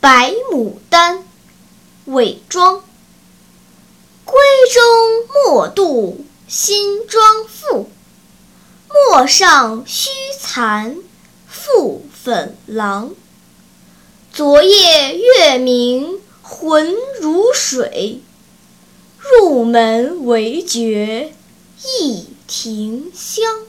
[0.00, 1.24] 白牡丹，
[2.06, 2.84] 伪装。
[4.24, 4.32] 闺
[4.72, 4.82] 中
[5.46, 7.90] 莫妒新妆妇，
[9.10, 10.96] 陌上须残
[11.48, 13.14] 复粉郎。
[14.32, 18.20] 昨夜月明魂如水，
[19.18, 21.34] 入门唯觉
[22.00, 23.62] 一庭香。